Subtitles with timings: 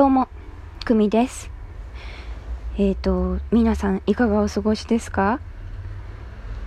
[0.00, 0.28] どうも、
[0.86, 1.50] くみです。
[2.78, 5.40] えっ、と、皆さんいかがお過ごしですか？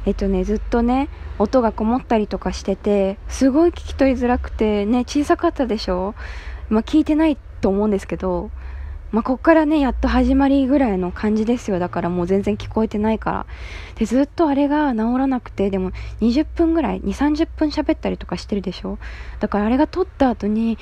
[0.05, 1.09] えっ、とね、ずっとね、
[1.39, 6.13] 音がこもったりとかしてて、すごい聞き取りづらくて、ね、小さかったでしょ？
[6.69, 8.51] まあ、聞いてないと思うんですけど、
[9.11, 11.79] まあ、こっからね、やっと始まりぐらいの感じですよ。
[11.79, 13.45] だからもう全然聞こえてないから。
[13.95, 15.89] で、ずっとあれが治らなくて、でも
[16.21, 18.99] 20分ぐらい、2、30分喋ったりとかしてるでしょ？
[19.39, 20.77] だからあれが撮った後に、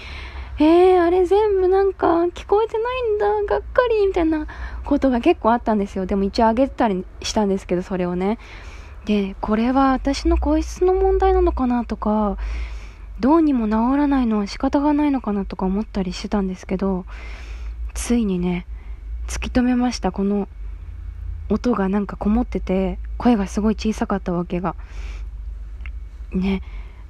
[0.64, 4.46] えー、あれ全部なんか聞こえてないんだ、がっかり、みたいな
[4.86, 6.06] ことが結構あったんですよ。
[6.06, 8.38] でも一応あげたりしたんですけど、それをね。
[9.05, 12.38] で、これは私の声質の問題なのかなとか、
[13.19, 17.05] どうにも治らないのは仕方がないのかなとか思ったりしてたんですけど、
[17.96, 18.68] ついにね、
[19.28, 20.11] 突き止めました。
[20.11, 20.47] この
[21.50, 24.75] 音がなんかこもってて、声がすごい小さかったわけが。
[26.32, 26.61] ね。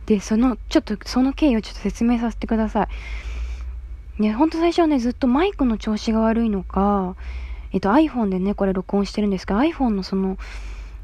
[0.06, 2.88] で、その、ちょっと、その経緯をちょっと説明させてください。
[4.20, 7.16] ね、ほんと最初はね、ずっとマイクの調子が悪いのか、
[7.72, 10.38] えっと iPhone でね、これ録音してるんですけど、iPhone のその、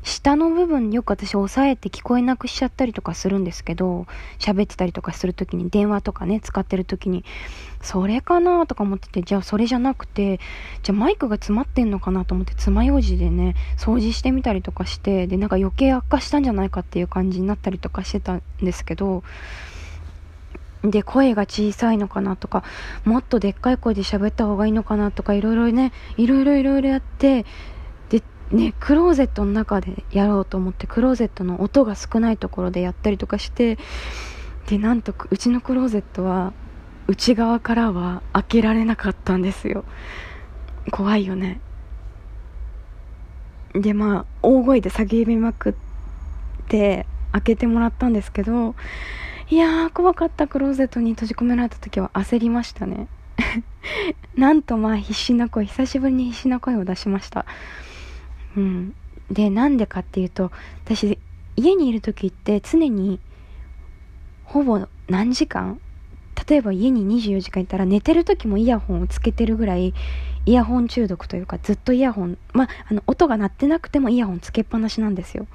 [0.04, 4.08] 下の部分よく私押さえて聞こえなくしちゃったりとかするんですけど、
[4.40, 7.26] 喋ってたりとかするときに、電話とかね、使ってるときに、
[7.82, 10.40] それかなとか思ってて、じゃあそれじゃなくて、
[10.84, 19.24] じゃあマイクが詰まってんのかなと思って、爪楊枝でね、掃除してみたりとかして、で、なんか余計悪化したんじゃないかっていう感じになったりとかしてたんですけど、
[20.92, 22.64] で、声が小さいのかなとか、
[23.06, 27.46] もっとでっかい声で喋った方がいいのかなとか、いろいろね、いろいろいろいろやって、
[28.10, 33.78] で、ね、クローゼットの中でやろうと思って、クローゼットの音が少ないところでやったりとかして、
[34.68, 36.54] で、なんと、うちのクローゼットは、
[37.08, 39.86] 内側からは開けられなかったんですよ。
[40.92, 41.62] 怖いよね。
[43.74, 45.74] で、まあ、大声で叫びまくっ
[46.68, 48.76] て、開けてもらったんですけど、
[49.50, 53.08] いやー、怖かったクローゼットに閉じ込められた時は焦りましたね。
[54.36, 57.46] なんとまあ必死な声、久しぶりに必死な声を出しました。
[58.56, 58.94] うん。
[59.32, 60.52] で、なんでかっていうと、
[60.86, 61.18] 私、
[61.56, 63.20] 家にいる時って常に、
[64.44, 65.80] ほぼ何時間
[66.48, 69.94] 例えば家に24時間いたら寝てる時もイヤホンをつけてるぐらい
[70.46, 75.48] イヤホン中毒というかずっとイヤホン、まあ、あの音が鳴ってなくてもイヤホンつけっぱなしなんですよ。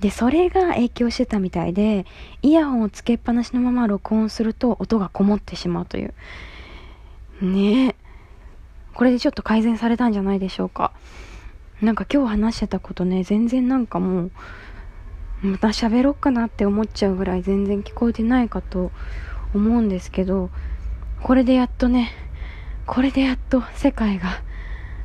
[0.00, 2.06] で、それが影響してたみたいで、
[2.42, 6.14] イヤホンをつけっぱなしのまま録音すると音がこもってしまうという。
[7.42, 7.96] ねえ。
[8.94, 10.92] これでちょっと改善されたんじゃないでしょうか。
[11.82, 14.30] なんか今日話してたことね、全然なんかもう、
[15.42, 18.90] また喋ろっかなって思っちゃうぐらい全然聞こえてないかと
[19.54, 20.50] 思うんですけど、
[21.22, 22.10] これでやっとね、
[22.86, 24.42] これでやっと世界が、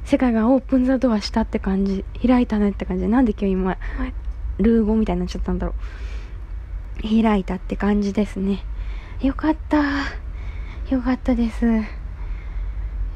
[0.04, 3.08] 世界がオープンザドアしたって感じ、開いたねって感じ。
[3.08, 3.78] なんで今日今、
[4.58, 5.74] ルー語みたいになっちゃったんだろ
[7.00, 7.02] う。
[7.02, 8.64] 開いたって感じですね。
[9.22, 9.82] よかった。
[10.90, 11.66] よかったです。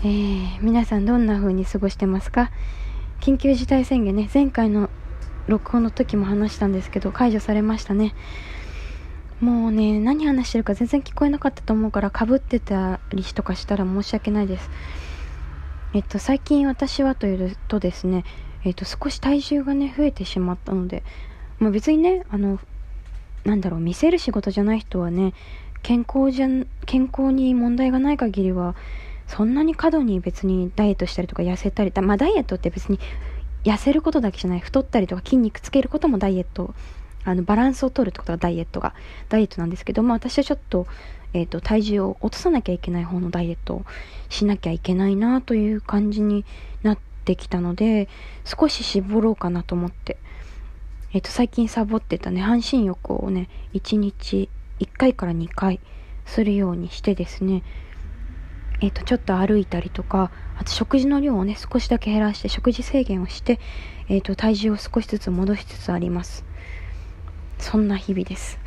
[0.02, 2.52] えー、皆さんどんな風に過ごしてますか？
[3.20, 4.90] 緊急事態宣言ね、前回の
[5.48, 8.16] 録音の時も話したんですけど、解除されましたね。
[9.42, 14.70] もうね、何話してるか全然聞こえなかったと思うから、被ってたりとかしたら申し訳ないです。
[15.94, 18.24] えっと、最近私はというとですね、
[18.64, 21.04] えっと、少し体重がね、増えてしまったので、
[21.60, 22.60] まあ別にね、あの、
[23.46, 25.34] なんだろう、見せる仕事じゃない人はね、
[25.84, 26.48] 健康じゃ、
[26.86, 28.76] 健康に問題がない限りは、
[29.28, 33.00] そんなに過度に別にダイエットしたりとか痩せたり、まあダイエットって別に
[33.64, 36.74] 痩せることだけじゃない太ったりとか筋肉つけることもダイエット
[37.26, 38.94] あのバランスを取るってことがダイエットが
[39.28, 40.88] ダイエットなんですけどまあ私はちょっと,、
[41.34, 43.86] えーと、体重を落とさなきゃいけない方のダイエットを
[44.30, 46.46] しなきゃいけないなという感じに
[46.84, 48.08] なってきたので
[48.46, 50.18] 少し絞ろうかなと思って、
[51.12, 54.50] えーと、最近サボってたね半身浴をね1日
[54.80, 55.80] 1回から2回
[56.26, 57.64] するようにしてですね
[58.82, 63.60] えっ、と、ちょっと歩いたりとか、あと食事の量をね、少しだけ減らして、食事制限をして、
[64.08, 66.46] えっ、と、体重を少しずつ戻しつつあります。
[67.58, 68.58] そんな日々です。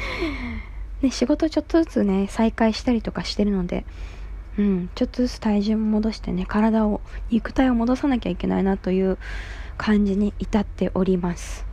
[1.02, 3.84] ね、仕事ちょっとずつね、再開したりとかしてるので、
[4.58, 9.18] うん、ちょっとずつ体重も戻してね、体を、肉体を戻さなきゃいけないなという
[9.76, 11.64] 感じに至っております。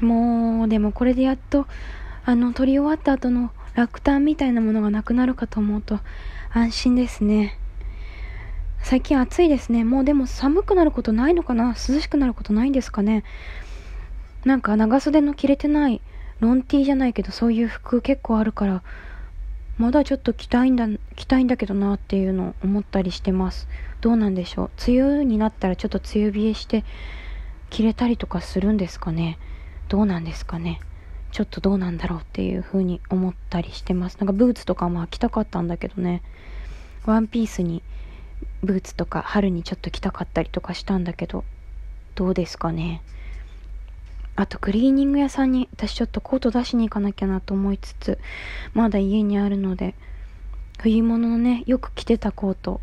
[0.00, 1.66] もう、でもこれでやっと、
[2.24, 6.00] あの、撮り終わった後の落胆みたいなものがなくなるかと思うと
[6.52, 7.58] 安心ですね。
[8.82, 9.84] 最近暑いですね。
[9.84, 11.68] もうでも寒くなることないのかな？
[11.68, 13.24] 涼しくなることないんですかね？
[14.44, 16.02] なんか長袖の着れてない
[16.40, 18.82] ロンティーじゃないけどそういう服結構あるから
[19.82, 20.86] まだちょっと着たいんだ、
[21.16, 23.66] 着たいんだけどなっていうのを思ったりしてます。
[24.00, 24.70] どうなんでしょう？
[24.86, 26.84] 梅雨になったらちょっと梅雨冷えして
[27.68, 29.38] 着れたりとかするんですかね？
[29.88, 30.78] どうなんですかね？
[31.32, 34.18] ちょっとどうなんだろうっていう風に思ったりしてます。
[34.18, 36.22] なんかブーツとかも履きたかったんだけどね。
[37.04, 37.82] ワンピースに
[38.62, 41.42] ブーツとか春にちょっと着たかったりとかしたんだけど
[42.14, 43.02] どうですかね？
[44.34, 48.18] あとクリーニング屋さんに私ちょっとコート出しに行かなきゃなと思いつつ
[48.72, 49.94] まだ家にあるので
[50.80, 52.80] 冬物のねよく着てたコート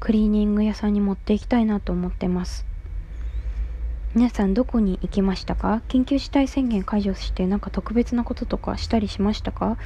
[0.00, 2.66] クリーニング屋さんに持っていきたいなと思ってます。
[4.14, 5.80] 皆さんどこに行きましたか？
[5.88, 9.78] 緊急事態宣言解除してなんか特別なこととかしたりしましたか？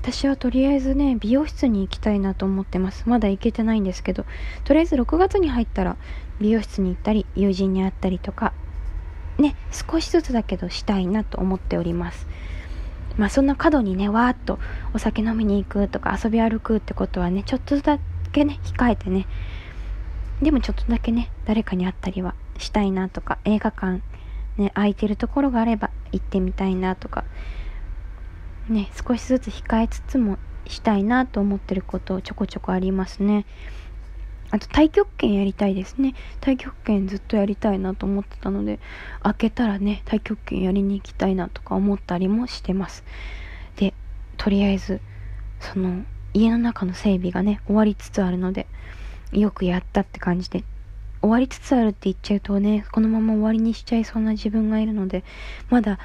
[0.00, 3.06] 私はとりあえずね美容室に行きたいなと思ってます。
[3.06, 4.24] まだ行けてないんですけど
[4.64, 5.96] とりあえず6月に入ったら
[6.40, 8.54] 美容室に行ったり友人に会ったりとか
[9.40, 12.26] ね少しずつだけどしたいなと思っております。
[13.16, 14.58] まあそんな過度にねわーっと
[14.94, 17.98] お酒飲みに行くとか遊び歩くってことはねちょっとだ
[18.32, 19.26] けね控えてね
[20.40, 24.00] でもちょっとだけね誰かに会ったりはしたいなとか映画館
[24.56, 27.24] ね空いてるところがあれば行ってみたいなとか
[28.68, 33.44] ね少しずつ控えつつもしたいなと思ってることちょこちょこありますね。
[34.50, 36.14] あと太極拳やりたいですね。
[36.40, 38.80] 太極拳ずっとやりたいなと思ってたので
[39.22, 43.04] 開けたらね太極拳やりに行きたいなとか思ったりもしてます。
[43.76, 43.94] で
[44.36, 45.00] とりあえず
[45.60, 48.66] その家の中の整備がね終わりつつあるので
[49.32, 50.64] よくやったって感じで。
[51.22, 55.22] 終わりつつあるって言っちゃうとね、このまま終わりにしちゃいそうな自分がいるので、
[55.68, 55.98] まだ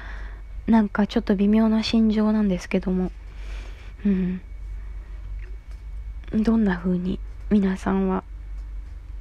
[0.66, 3.10] なんかちょっと微妙な心情なんですけども、
[4.04, 4.42] うん。
[6.34, 7.18] どんな風に
[7.50, 8.24] 皆さんは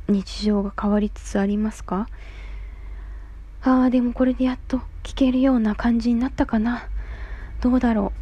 [0.08, 2.08] 日常が変わりつつありますか？
[3.64, 6.88] ああ、でもこれでやっと聞けるような感じになったかな。
[7.62, 8.14] どうだろ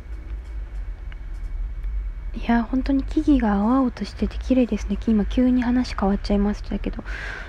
[2.35, 2.39] う。
[2.39, 4.97] いや、本当に木々が青々としてて綺麗ですね。
[5.05, 7.03] 今急に話変わっちゃいましたけど、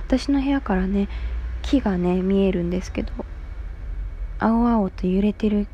[0.06, 1.08] 私の部屋からね、
[1.62, 3.12] 木がね、見えるんですけど、
[4.40, 5.68] 青々と揺れてる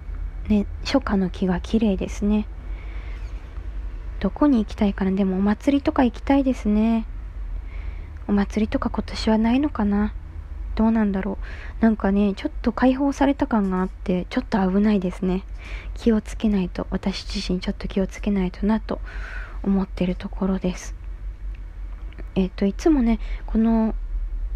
[0.48, 2.46] ね、初夏の木が綺麗ですね。
[4.20, 7.06] どこに行きたいかなでもお祭りとか行きたいですね。
[8.30, 10.14] お祭りとか今年はないのかな？
[10.76, 11.36] どうなんだろ
[11.80, 11.82] う？
[11.82, 15.42] なんかね、ちょっと解放された感があって、ちょっと危ないですね。
[15.94, 19.00] 気をつけないと、私自身ちょっと気をつけないとなと
[19.64, 20.94] 思ってるところです。
[22.36, 23.96] えっ、と、いつもね、この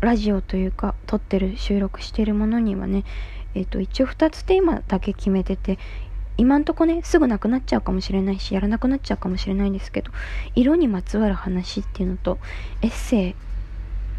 [0.00, 3.02] ラジオというか、撮ってる、収録してるものにはね、
[3.56, 5.80] えっ、と、一応2つテーマだけ決めてて、
[6.36, 10.12] 今んとこね、すぐなくなっちゃうかもしれないし、やらなくなっちゃうかもしれないんですけど、
[10.54, 12.38] 色にまつわる話っていうのと、
[12.82, 13.34] エッセイ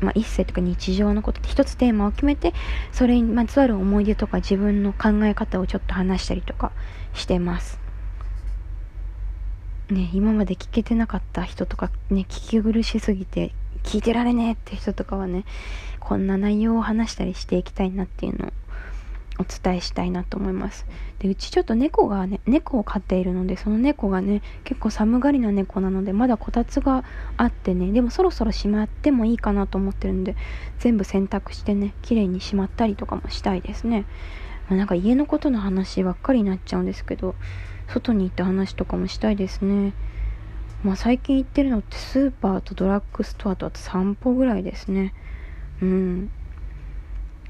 [0.02, 2.54] まあ、一世とか日常のことって一つテーマを決めて
[2.92, 6.72] それにまつわる思い出とか自分の考え方をちょっと話したりとか
[7.14, 7.80] してます。
[9.90, 13.54] ね今まで聞けてなかった人とかね聞き苦しすぎて
[13.84, 15.46] 聞いてられねえって人とかはね
[16.00, 18.52] こんな内容を話したりしていきたいなっていうのを
[19.38, 20.86] お伝えしたいなと思います。
[21.20, 27.04] で、うちちょっと猫がね、猫を飼っているので、その猫がね、結構寒がりな猫なので、まだこたつが
[27.38, 30.36] あってね、でもそろそろしまってもいいかなと思ってるんで、
[30.80, 34.06] 全部洗濯してね、綺麗にしまったりとかもしたいですね。
[34.70, 37.36] まあ、なんか家のことの話ばっかりになっちゃうんですけど、
[37.88, 39.94] 外に行った話とかもしたいですね。
[40.84, 45.14] まあ最近行ってるのってスーパーとドラッグストアとあと散歩ぐらいですね。
[45.82, 46.30] うん。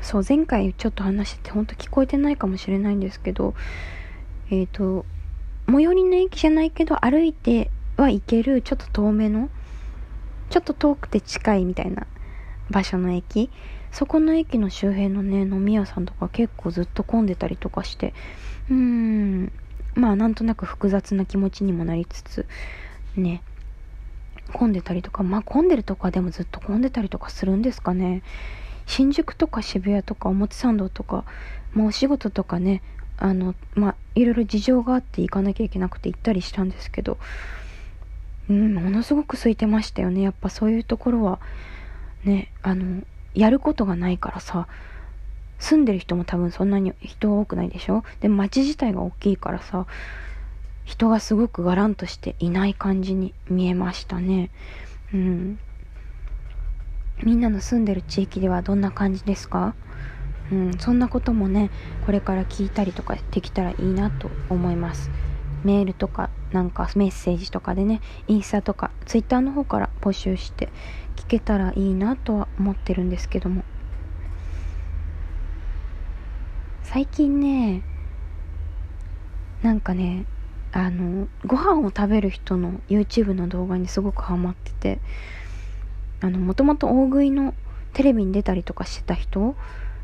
[0.06, 3.56] そう、前回ちょっと話してて、ほんと聞こえてないかもしれないんですけど、
[4.52, 5.04] えっ、ー、と、
[5.68, 9.50] 最寄りの駅じゃないけど、歩いては行ける、ちょっと遠めの、
[10.52, 12.06] ちょっと遠くて近いみたいな
[12.70, 13.50] 場所の駅。
[13.92, 18.14] そこの駅の周辺のね、飲み屋さんとか結構ずっと混んでたりとかして、
[18.70, 19.52] うーん、
[19.96, 22.46] まあなんとなく複雑な気持ちにもなりつつ、
[23.16, 23.42] ね、
[24.54, 28.22] 混んでたりとか、まあ混んでるとかでもずっと混んでたりとかするんですかね。
[28.86, 31.26] 新宿とか渋谷とか表参道とか、
[31.74, 32.82] まあ、お仕事とかね
[33.18, 37.18] あのまあいろいろ事情があって行かなきゃいけなくて行ったりしたんですけど
[38.50, 40.22] うんものすごく空いてましたよね。
[40.22, 41.40] やっぱそういうところは
[42.24, 44.68] ねあのやることがないからさ
[45.58, 48.04] 住んでる人も多分そんなに人多くないでしょ？
[48.20, 49.88] で街自体が大きいからさ
[50.84, 54.52] 人がすごくがらんとしていない感じに見えましたね。
[55.14, 55.60] うん。
[57.24, 59.76] みんなの住んでる地域ではどんな感じですか？
[60.52, 61.72] うん、そんなこともね、
[62.06, 65.10] これから聞いたりとかできたらいいなと思います。
[65.64, 70.70] メールとか、なんかメッセージとかでね、インスタとか、ツイッターの方から募集して
[71.16, 73.64] 聞けたらいいなとは思ってるんですけども。
[76.84, 77.82] 最近ね、
[79.64, 80.26] なんかね、
[80.72, 85.00] あの、ご飯を食べる人の YouTube の動画にすごくハマってて、
[86.26, 87.54] あの、もともと大食いの
[87.94, 89.56] テレビに出たりとかしてた人、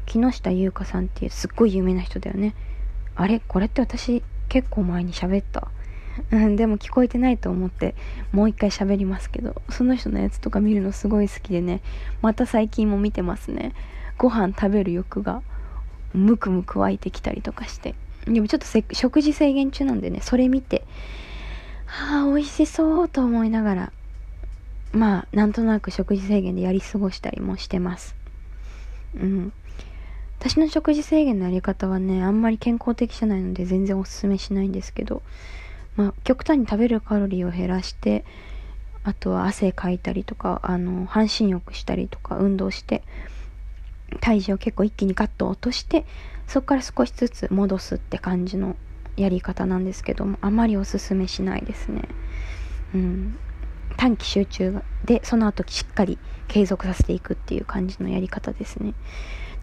[0.06, 2.54] 木下優香さんっていうすっごい有名な人だよね。
[3.16, 5.68] あれこれって私結構前に喋った。
[6.32, 7.96] うん、でも聞こえてないと思って
[8.34, 11.80] もう一回喋りますけどその人のやつとか見るのすごい好きでね
[12.22, 13.74] また最近も見てますね。
[14.18, 15.42] ご飯食べる欲が
[16.14, 17.96] ムクムク湧いてきたりとかして。
[18.26, 20.86] でもちょっと食事制限中なんでねそれ見て
[21.86, 23.94] はあ美味しそうと思いながら
[24.94, 28.16] まあなんとなく食事制限でやり過ごしたりもしてます。
[29.16, 29.54] うん。
[30.40, 35.22] 私の食事制限のやり方はねあんまり健康的じゃないので全然おすすめしないんですけど
[35.96, 38.24] まあ、極端に食べるカロリーを減らして
[39.04, 43.04] あとは汗かいたりとかあの半身浴したりとか運動して
[44.20, 46.06] 体重を結構一気にガッと落として
[46.48, 48.76] そこから少しずつ戻すって感じの
[49.18, 52.04] やり方なんですけどもあまりおすすめしないですね。
[52.94, 53.38] うん。
[54.02, 56.18] 短期集中でその後しっかり
[56.48, 58.96] 継続させていくっていう感じのやり方ですね。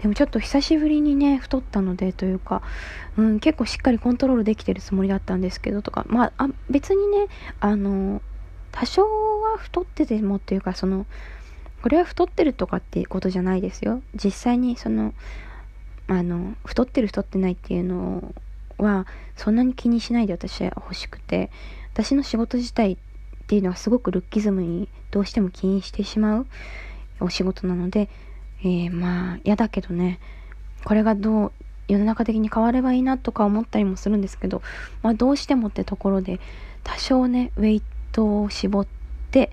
[0.00, 2.62] でもちょっと久しぶりにね太ったのでというか、
[3.16, 7.26] うん、結構しっかりコントロールできてるつもりだったんですけどとかまあ別にね
[7.58, 8.22] あの
[8.70, 11.04] 多少は太っててもっていうかその
[11.82, 14.02] これは太ってるとかっていうことじゃないですよ。
[14.14, 15.14] 実際にその
[16.06, 18.32] あの太ってる太ってないっていうの
[18.78, 21.50] はそんなに気にしないで私は欲しくて
[21.92, 22.98] 私の仕事自体
[23.48, 26.46] っていうのはすごくルッキズムにどうしても起因してしまう
[27.20, 28.10] お仕事なので
[28.60, 30.18] えー、まあ嫌だけどね
[30.84, 31.52] これがどう
[31.86, 34.62] 世の中的に変わればいいなとか思ったりもするんですけど、
[35.02, 36.38] まあ、どうしてもってところで
[36.84, 38.86] 多少ねウェイトを絞っ
[39.30, 39.52] て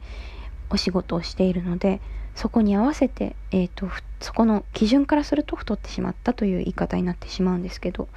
[0.69, 2.01] お仕事をしているので
[2.35, 8.09] そこに合わせて、えーと、そこの基準からすると太ってしまったという言い方になってしまうんですけど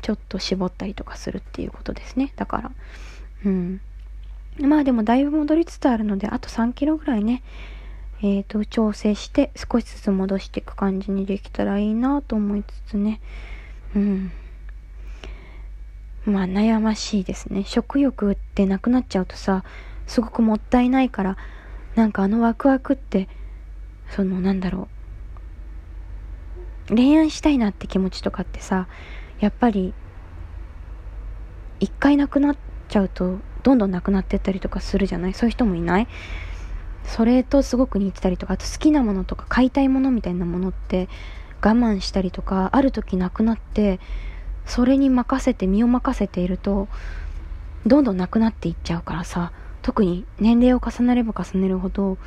[0.00, 2.32] ちょっと絞ったりとかするっていうことですね。
[2.36, 2.70] だから
[3.44, 3.80] うん。
[4.60, 7.42] まあでもだいぶ戻りつつあるのであと3キロぐらいね
[8.20, 13.20] えーと、調整して少しずつ戻していく感じにできたらいいなと思いつつね。
[13.94, 14.32] うん。
[16.24, 17.62] まあ悩ましいですね。
[17.64, 19.62] 食欲ってなくなっちゃうとさ、
[20.08, 21.36] すごくもったいないから、
[21.94, 23.28] なんかあのワクワクって、
[24.10, 24.88] そのなんだろ
[26.90, 26.96] う。
[26.96, 28.88] 恋愛したいなって気持ちとかってさ、
[29.38, 29.94] やっぱり、
[31.78, 32.56] 一回なくなっ
[32.88, 33.38] ちゃうと、
[33.68, 35.34] どんどんなくなってったりとかするじゃない？
[35.34, 36.08] そういう人もいない？
[37.04, 41.08] それとすごく似てたりとかあと好きなものとか買いたいものみたいなものって
[41.62, 44.00] 我慢したりとかある時なくなって
[44.66, 46.88] それに任せて身を任せていると
[47.86, 49.52] どんどんなくなっていっちゃうからさ。
[49.80, 52.18] 特に年齢を重ねれば重ねるほど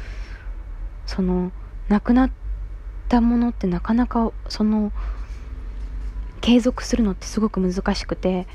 [1.05, 1.51] その
[1.89, 2.31] なくなっ
[3.07, 4.91] たものってなかなかその
[6.39, 8.47] 継続するのってすごく難しくて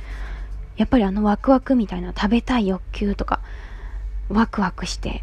[0.76, 3.40] やっぱりあのワクワクみたいな食べたい欲求とか
[4.28, 5.22] ワクワクして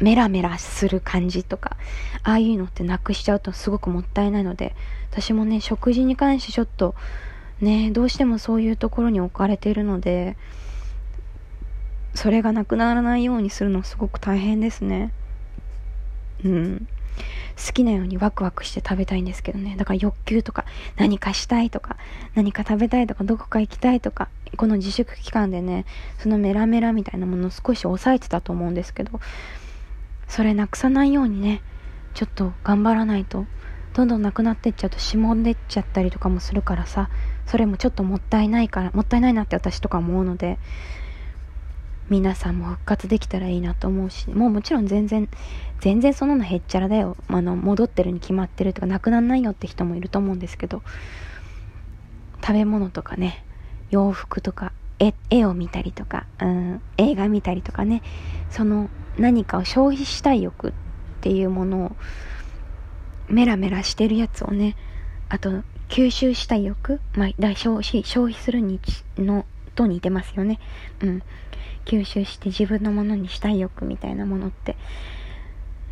[0.00, 1.76] メラメラする感じとか、
[2.22, 4.74] ああいうのってなくしちゃうとすごくもったいないので、
[5.10, 6.94] 私もね、食事に関してちょっと、
[7.60, 10.36] ね、どうしてもそういうところに置かれているので、
[12.14, 15.12] それがなくならないようにするのすごく大変ですね。
[16.44, 16.88] うん。
[17.66, 19.76] 好きなようにワクワクして食べたいんですけどね。
[19.76, 20.64] だから欲求とか、
[20.96, 21.98] 何かしたいとか、
[22.34, 25.86] 何か食べたいとか、どこか行きたいとか、この自粛期間でね、
[26.18, 29.20] そのメラメラみたいなものを少し抑えてたと思うんですけど、
[30.30, 31.60] それなくさないようにね
[32.14, 33.46] ちょっと頑張らないと
[33.94, 37.10] どんどんなくなってっちゃうとしもんでっちゃったりとかもするからさ
[37.46, 40.58] それもちょっともったいないからもったいないなって私とか思うので
[42.08, 45.28] 皆さんも復活できたらいいなと思うしもうもちろん全然
[45.80, 47.16] 全然そののへっちゃらだよ。
[47.28, 50.82] あの戻ってるに決まってるとかなくなんないよって人もいると思うんですけど
[52.40, 53.44] 食べ物とかね
[53.90, 58.02] 洋服とか絵絵を見たりとか、うん、映画見たりとかね。
[58.50, 60.72] その何かを消費したい欲っ
[61.20, 61.96] ていうものを
[63.28, 64.76] メラメラしてるやつをね
[65.28, 68.80] あと吸収したい欲、まあ、消費消費するに
[69.16, 69.44] の
[69.74, 70.58] と似てますよね。
[71.00, 71.22] うん。
[71.86, 74.76] 吸収して自分のものにしたい欲みたいなものって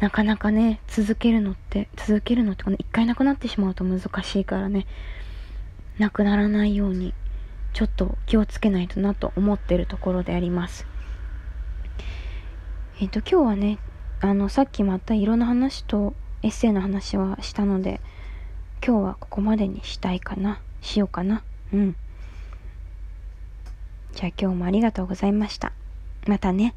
[0.00, 4.87] なかなかね続けるのって続けるのって一回なくなってしまうと難しいからね。
[5.99, 7.12] なくならないように
[7.78, 10.85] ちょっと気をつけないとなと思ってるところであります
[13.00, 13.78] えっ、と、今日はね、
[14.20, 18.00] あの、さっきまた色の話とエッセイの話はしたので、
[18.85, 20.61] 今日はここまでにしたいかな。
[20.80, 21.44] しようかな。
[21.73, 21.97] うん。
[24.12, 25.73] じゃあ今日もありがとうございました。
[26.26, 26.75] またね。